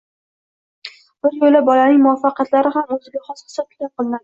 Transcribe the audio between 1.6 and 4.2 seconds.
bolaning muvaffaqiyatlari ham o‘ziga xos hisob-kitob qilinadi.